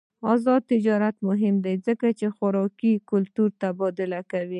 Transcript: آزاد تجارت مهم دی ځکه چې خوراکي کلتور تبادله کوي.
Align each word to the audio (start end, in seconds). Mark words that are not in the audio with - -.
آزاد 0.33 0.61
تجارت 0.71 1.15
مهم 1.29 1.55
دی 1.65 1.75
ځکه 1.87 2.07
چې 2.19 2.27
خوراکي 2.35 2.93
کلتور 3.09 3.49
تبادله 3.61 4.21
کوي. 4.31 4.49